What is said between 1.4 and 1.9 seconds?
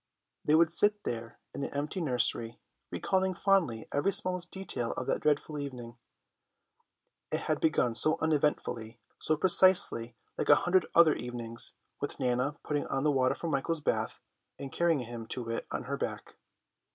in the